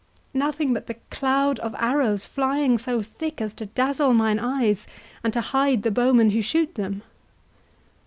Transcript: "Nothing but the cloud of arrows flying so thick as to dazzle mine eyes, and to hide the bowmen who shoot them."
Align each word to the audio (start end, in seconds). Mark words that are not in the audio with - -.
"Nothing 0.33 0.73
but 0.73 0.87
the 0.87 0.95
cloud 1.11 1.59
of 1.59 1.75
arrows 1.77 2.25
flying 2.25 2.79
so 2.79 3.03
thick 3.03 3.39
as 3.39 3.53
to 3.53 3.67
dazzle 3.67 4.15
mine 4.15 4.39
eyes, 4.39 4.87
and 5.23 5.31
to 5.31 5.41
hide 5.41 5.83
the 5.83 5.91
bowmen 5.91 6.31
who 6.31 6.41
shoot 6.41 6.73
them." 6.73 7.03